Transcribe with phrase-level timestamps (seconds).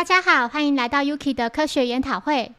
[0.00, 2.52] 大家好，欢迎来到 Yuki 的科学研讨会。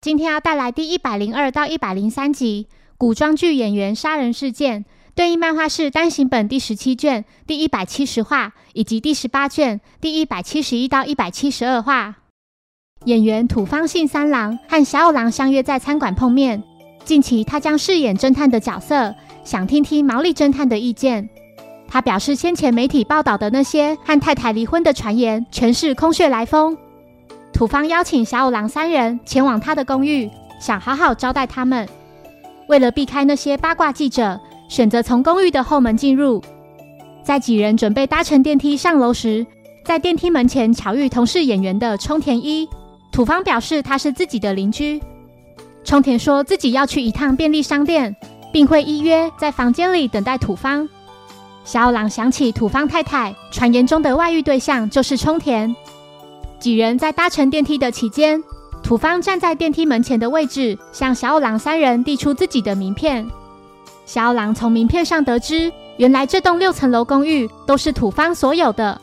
[0.00, 2.66] 今天要带来第一百零二到一百零三集
[2.98, 4.84] 古装剧演员杀人事件，
[5.14, 12.16] 对应漫画是单行本第十七卷第一百七十话，以及第十八卷第一百七十一到一百七十二话。
[13.04, 16.60] 演员土方信三郎和小五郎相约在餐馆碰面，
[17.04, 19.14] 近期他将饰演侦探的角色，
[19.44, 21.30] 想听听毛利侦探的意见。
[21.94, 26.76] 他表示，先前媒体报道的那些和太太离婚的传言，全是空穴来风。
[27.52, 31.88] 土方邀请小五郎三人前往他的公寓，想好好招待他们。
[32.66, 36.42] 为了避开那些八卦记者，选择从公寓的后门进入。
[37.22, 39.46] 在几人准备搭乘电梯上楼时，
[39.84, 42.68] 在电梯门前巧遇同是演员的冲田一。
[43.12, 45.00] 土方表示他是自己的邻居。
[45.84, 48.16] 冲田说自己要去一趟便利商店，
[48.52, 50.88] 并会依约在房间里等待土方。
[51.64, 55.74] 小五郎想起土方太太传言中的外遇对象就是冲田。
[56.60, 58.42] 几人在搭乘电梯的期间，
[58.82, 63.26] 土方站在电梯门前的位置，向小五郎三人递出自己的名片。
[64.04, 69.00] 小五郎从名片上得知，原来这栋六层楼公寓都是土方所有的。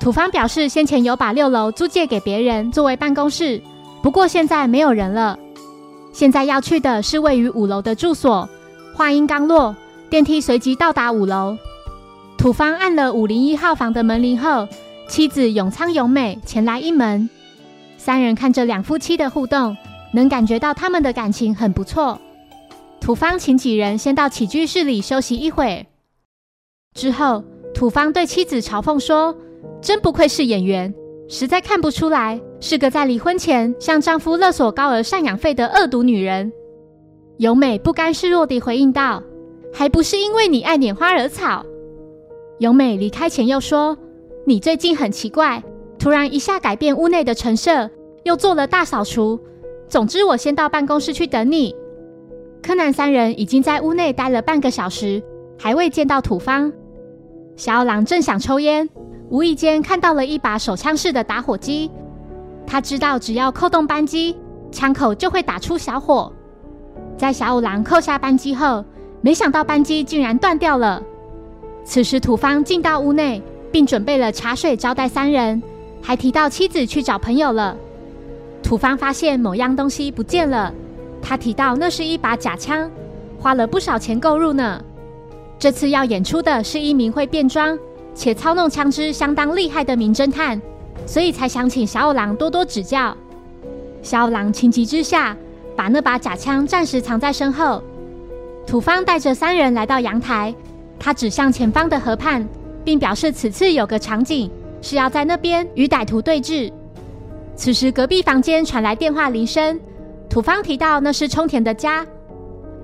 [0.00, 3.62] 土方表示，先前有把六楼租借给别人作为办公室，
[4.02, 5.38] 不过现在没有人了。
[6.12, 8.48] 现在要去的是位于五楼的住所。
[8.94, 9.74] 话音刚落，
[10.10, 11.56] 电梯随即到达五楼。
[12.42, 14.66] 土方按了五零一号房的门铃后，
[15.06, 17.30] 妻子永仓永美前来应门。
[17.96, 19.76] 三人看着两夫妻的互动，
[20.12, 22.20] 能感觉到他们的感情很不错。
[23.00, 25.86] 土方请几人先到起居室里休息一会儿。
[26.94, 29.32] 之后，土方对妻子嘲讽说
[29.80, 30.92] ：“真不愧是演员，
[31.28, 36.52] 实在看不出来是个在离婚前向丈夫勒索高额赡养费的恶毒女人。”
[37.38, 39.22] 永美不甘示弱地回应道
[39.72, 41.64] ：“还不是因为你爱拈花惹草。”
[42.62, 43.98] 由美离开前又说
[44.46, 45.60] ：“你最近很奇怪，
[45.98, 47.90] 突然一下改变屋内的陈设，
[48.22, 49.40] 又做了大扫除。
[49.88, 51.74] 总之，我先到办公室去等你。”
[52.62, 55.20] 柯南三人已经在屋内待了半个小时，
[55.58, 56.72] 还未见到土方。
[57.56, 58.88] 小五郎正想抽烟，
[59.28, 61.90] 无意间看到了一把手枪式的打火机。
[62.64, 64.36] 他知道，只要扣动扳机，
[64.70, 66.32] 枪口就会打出小火。
[67.16, 68.84] 在小五郎扣下扳机后，
[69.20, 71.02] 没想到扳机竟然断掉了。
[71.84, 75.62] 此时，土方进到屋内，并准备了茶水招待三人，
[76.00, 77.76] 还提到妻子去找朋友了。
[78.62, 80.72] 土方发现某样东西不见了，
[81.20, 82.88] 他提到那是一把假枪，
[83.38, 84.82] 花了不少钱购入呢。
[85.58, 87.78] 这次要演出的是一名会变装
[88.14, 90.60] 且操弄枪支相当厉害的名侦探，
[91.04, 93.16] 所以才想请小五郎多多指教。
[94.02, 95.36] 小五郎情急之下，
[95.76, 97.82] 把那把假枪暂时藏在身后。
[98.66, 100.54] 土方带着三人来到阳台。
[101.04, 102.48] 他指向前方的河畔，
[102.84, 104.48] 并表示此次有个场景
[104.80, 106.72] 是要在那边与歹徒对峙。
[107.56, 109.80] 此时，隔壁房间传来电话铃声，
[110.30, 112.06] 土方提到那是冲田的家。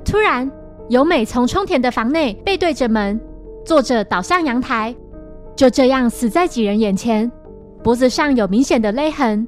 [0.04, 0.50] 突然，
[0.88, 3.20] 由美从冲田的房内背对着门
[3.64, 4.92] 坐着，倒向阳台，
[5.54, 7.30] 就这样死在几人眼前，
[7.84, 9.46] 脖子上有明显的勒痕。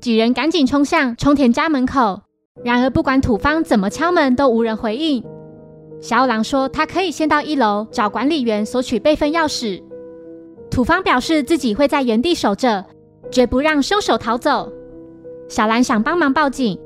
[0.00, 2.20] 几人赶紧冲向冲田家门口，
[2.64, 5.24] 然而不管土方怎么敲门，都无人回应。
[6.00, 9.82] 小五郎说：“他可以先到一楼找管理员索取备份钥匙。”
[10.70, 12.84] 土方表示自己会在原地守着，
[13.30, 14.70] 绝不让凶手逃走。
[15.48, 16.78] 小兰想帮忙报警，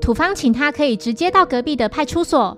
[0.00, 2.56] 土方请他可以直接到隔壁的派出所。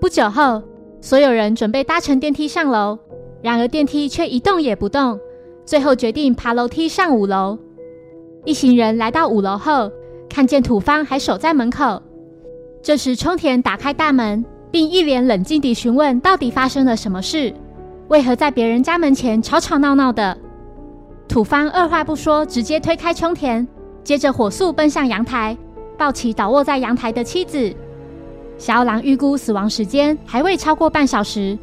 [0.00, 0.62] 不久后，
[1.00, 2.98] 所有人准备搭乘电梯上楼，
[3.40, 5.18] 然而电梯却一动也不动。
[5.64, 7.58] 最后决定爬楼梯上五楼。
[8.44, 9.90] 一行人来到五楼后，
[10.28, 12.00] 看见土方还守在门口。
[12.82, 14.44] 这时，冲田打开大门。
[14.70, 17.54] 并一脸冷静地询问：“到底发生了什么事？
[18.08, 20.36] 为何在别人家门前吵吵闹闹的？”
[21.28, 23.66] 土方二话不说，直接推开冲田，
[24.04, 25.56] 接着火速奔向阳台，
[25.98, 27.74] 抱起倒卧在阳台的妻子。
[28.58, 31.58] 小狼预估死亡时间还未超过半小时，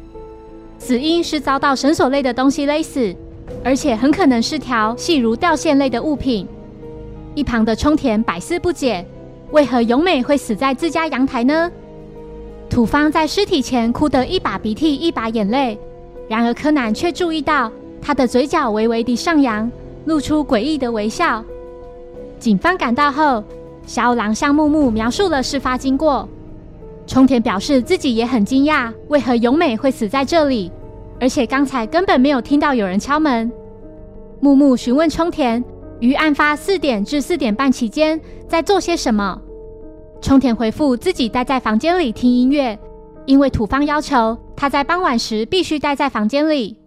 [0.78, 3.14] 死因是遭到绳索类的东西勒死，
[3.64, 6.46] 而且很可能是条细如吊线类的物品。
[7.34, 9.04] 一旁的冲田百思不解：
[9.50, 11.70] 为何永美会死在自家阳台呢？
[12.74, 15.78] 土方在尸体前哭得一把鼻涕一把眼泪，
[16.28, 17.70] 然而柯南却注意到
[18.02, 19.70] 他的嘴角微微地上扬，
[20.06, 21.40] 露出诡异的微笑。
[22.40, 23.44] 警方赶到后，
[23.86, 26.28] 小五郎向木木描述了事发经过。
[27.06, 30.72] 冲田表示自己也很惊讶，为何永美会死在这里，
[31.20, 33.52] 而且刚才根本没有听到有人敲门。
[34.40, 35.64] 木木询问冲田
[36.00, 39.40] 于案发四点至四点半期间在做些什么。
[40.24, 42.78] 冲田回复自己待在房间里听音乐，
[43.26, 46.78] 因为土方要求他在傍晚时必须待在房间里。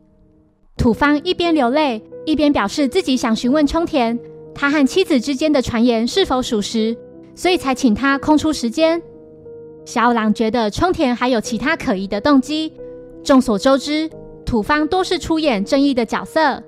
[0.75, 4.17] 土方一边流泪，一边表示自己想询问冲田
[4.55, 6.97] 他和妻子之间的传言是否属实，
[7.35, 8.99] 所以才请他空出时间。
[9.85, 12.73] 小五郎觉得冲田还有其他可疑的动机。
[13.23, 14.09] 众所周知，
[14.47, 16.63] 土方多是出演正义的角色，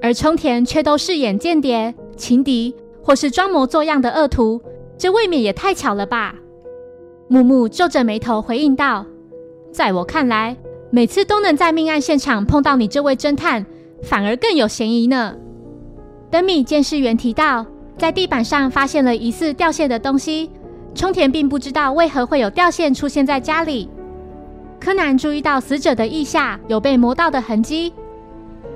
[0.00, 2.72] 而冲田却都饰演间谍、情敌
[3.02, 4.62] 或是装模作样的恶徒，
[5.00, 6.34] 这未免也太巧了吧？
[7.26, 9.06] 木木皱着眉头回应道
[9.72, 10.54] ：“在我看来，
[10.90, 13.64] 每次都能在命案现场碰到你这位侦探，
[14.02, 15.34] 反而更有嫌疑呢。”
[16.30, 17.64] 登米监视员提到，
[17.96, 20.50] 在地板上发现了疑似掉线的东西，
[20.94, 23.88] 冲田并不知道为何会有掉线出现在家里。
[24.78, 27.94] 柯南注意到死者的腋下有被磨到的痕迹，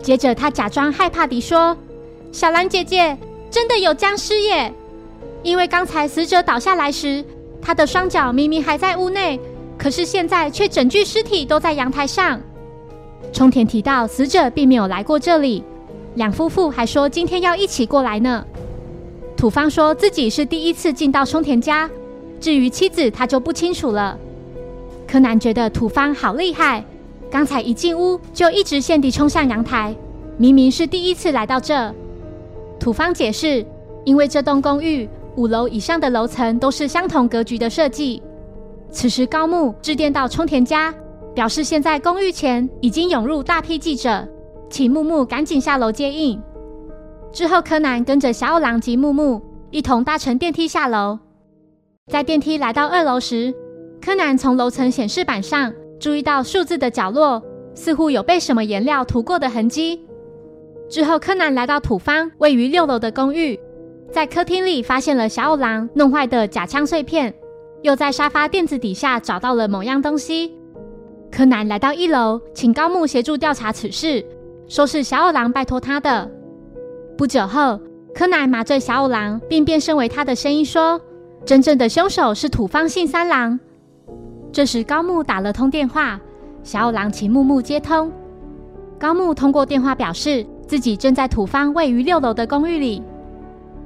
[0.00, 1.76] 接着他假装害怕地说
[2.32, 3.18] ：“小兰姐姐，
[3.50, 4.72] 真的有僵尸耶！
[5.44, 7.24] 因为刚才死者倒下来时。”
[7.66, 9.40] 他的双脚明明还在屋内，
[9.78, 12.38] 可是现在却整具尸体都在阳台上。
[13.32, 15.64] 冲田提到死者并没有来过这里，
[16.16, 18.44] 两夫妇还说今天要一起过来呢。
[19.34, 21.88] 土方说自己是第一次进到冲田家，
[22.38, 24.18] 至于妻子他就不清楚了。
[25.08, 26.84] 柯南觉得土方好厉害，
[27.30, 29.96] 刚才一进屋就一直线地冲向阳台，
[30.36, 31.94] 明明是第一次来到这。
[32.78, 33.64] 土方解释，
[34.04, 35.08] 因为这栋公寓。
[35.36, 38.22] 五楼以上的楼层都是相同格局的设计。
[38.90, 40.94] 此时，高木致电到冲田家，
[41.34, 44.26] 表示现在公寓前已经涌入大批记者，
[44.70, 46.40] 请木木赶紧下楼接应。
[47.32, 51.18] 之后，柯南跟着小五郎及木木一同搭乘电梯下楼。
[52.06, 53.52] 在电梯来到二楼时，
[54.00, 57.42] 柯南从楼层显示板上注意到数字的角落
[57.74, 60.00] 似乎有被什么颜料涂过的痕迹。
[60.88, 63.58] 之后，柯南来到土方位于六楼的公寓。
[64.14, 67.34] 在客厅里发现了小五郎弄坏的假枪碎片，
[67.82, 70.54] 又在沙发垫子底下找到了某样东西。
[71.32, 74.24] 柯南来到一楼，请高木协助调查此事，
[74.68, 76.30] 说是小五郎拜托他的。
[77.18, 77.80] 不久后，
[78.14, 81.00] 柯南麻醉小五郎，并变身为他的声音说
[81.44, 83.58] ：“真正的凶手是土方信三郎。”
[84.52, 86.20] 这时高木打了通电话，
[86.62, 88.12] 小五郎请木木接通。
[88.96, 93.02] 高木通过电话表示自己正在土方位于六楼的公寓里。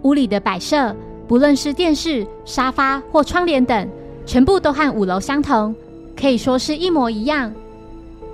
[0.03, 0.95] 屋里的摆设，
[1.27, 3.89] 不论是电视、沙发或窗帘等，
[4.25, 5.75] 全部都和五楼相同，
[6.19, 7.53] 可以说是一模一样。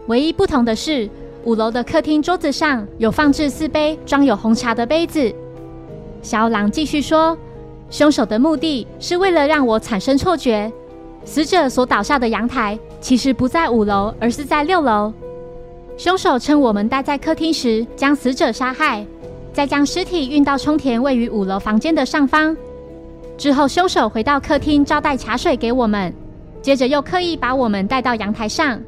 [0.07, 1.09] 唯一不同的是，
[1.45, 5.33] 五楼的客厅桌子上有放置四杯装有红茶的杯子。
[6.23, 7.37] 小狼继续说
[7.91, 10.71] ：“凶手的目的是为了让我产生错觉，
[11.25, 15.13] 死者所倒下的阳台其实不在五楼，而是在六楼。
[15.97, 19.07] 凶手趁我们待在客厅时，将死者杀害。”
[19.55, 22.55] 再将尸体运到冲田位于五楼房间的上方，
[23.39, 26.13] 之后凶手回到客厅招待茶水给我们，
[26.61, 28.81] 接着又刻意把我们带到阳台上，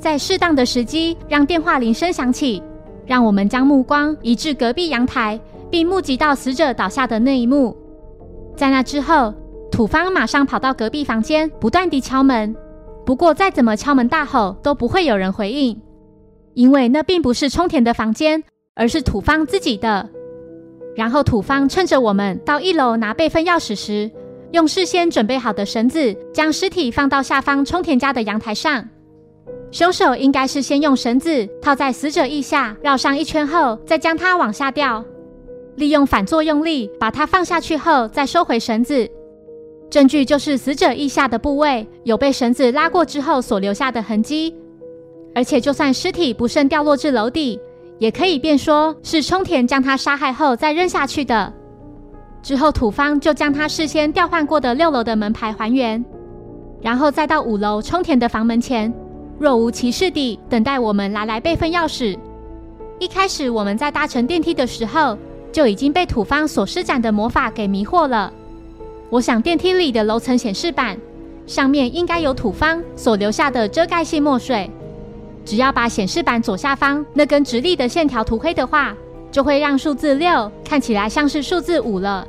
[0.00, 2.60] 在适当的时机让电话铃声响起，
[3.06, 5.38] 让我们将目光移至隔壁阳台，
[5.70, 7.76] 并目击到死者倒下的那一幕。
[8.56, 9.32] 在那之后，
[9.70, 12.52] 土方马上跑到隔壁房间，不断地敲门，
[13.04, 15.80] 不过再怎么敲门大吼都不会有人回应，
[16.54, 18.42] 因为那并不是冲田的房间。
[18.76, 20.08] 而是土方自己的。
[20.94, 24.08] 然后土方趁着我们到一楼拿备份钥匙时，
[24.52, 28.88] 用事先准备好的绳子将尸体放到下方冲田家的阳台上。
[29.72, 35.04] 凶手应该是先用绳子套在死者腋下，绕上一圈后，再将它往下吊，
[35.74, 39.08] 利用反作用力把它放下去后，再收回绳子。
[39.90, 44.54] 证据就是死者腋下的部位有被绳子拉过之后所留下的痕迹，
[45.34, 47.60] 而且就算尸体不慎掉落至楼底。
[47.98, 51.52] 也可以便说是冲田将他杀害后再扔下去的。
[52.42, 56.04] 之后土方就将他事先调换过的六楼的门牌还原，
[56.80, 58.92] 然后再到五楼冲田的房门前，
[59.38, 62.16] 若无其事地等待我们拿来备份钥匙。
[62.98, 65.18] 一开始我们在搭乘电梯的时候，
[65.50, 68.32] 就已经被土方所施展的魔法给迷惑了。
[69.10, 70.96] 我想电梯里的楼层显示板
[71.46, 74.70] 上面应该有土方所留下的遮盖性墨水。
[75.46, 78.92] 只要把显示板左下方那根直立的线条涂黑的话，
[79.30, 82.26] 就会让数字六看起来像是数字五了。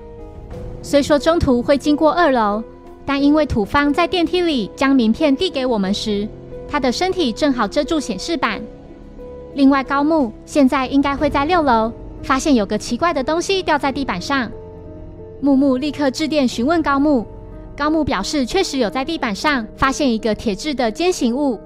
[0.83, 2.63] 虽说中途会经过二楼，
[3.07, 6.27] 但因为土方在电梯里将名片递给我们时，
[6.69, 8.62] 他的身体正好遮住显示板。
[9.55, 14.51] 另外，高木现在应该会在六楼发现有个奇怪的东西掉在地板上。
[15.41, 17.25] 木木立刻致电询问高木，
[17.75, 21.59] 高木表示确实有在地板上发现一个铁质的尖形物。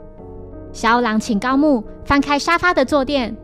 [0.73, 3.35] 小五郎请高木翻开沙发的坐垫，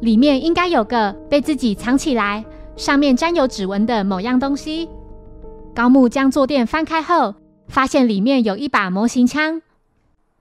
[0.00, 2.44] 里面应该有个被自己藏起来、
[2.76, 4.88] 上面沾有指纹的某样东西。
[5.74, 7.34] 高木将坐垫翻开后，
[7.68, 9.60] 发现里面有一把模型枪。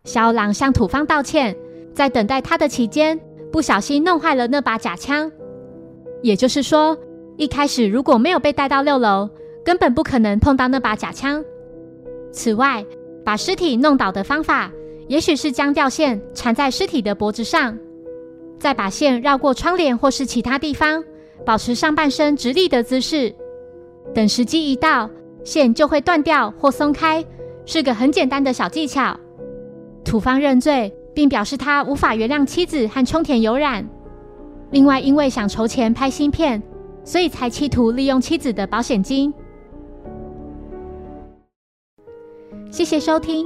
[0.03, 1.55] 小五郎向土方道歉，
[1.93, 3.19] 在等待他的期间，
[3.51, 5.31] 不小心弄坏了那把假枪。
[6.21, 6.97] 也就是说，
[7.37, 9.29] 一开始如果没有被带到六楼，
[9.65, 11.43] 根本不可能碰到那把假枪。
[12.31, 12.85] 此外，
[13.23, 14.71] 把尸体弄倒的方法，
[15.11, 17.77] 也许是将吊线缠在尸体的脖子上，
[18.57, 21.03] 再把线绕过窗帘或是其他地方，
[21.45, 23.35] 保持上半身直立的姿势。
[24.13, 25.09] 等时机一到，
[25.43, 27.25] 线就会断掉或松开，
[27.65, 29.19] 是个很简单的小技巧。
[30.05, 33.85] 土方认罪，并表示他无法原谅妻子和冲田有染。
[34.69, 36.63] 另外，因为想筹钱拍新片，
[37.03, 39.33] 所以才企图利用妻子的保险金。
[42.71, 43.45] 谢谢收听，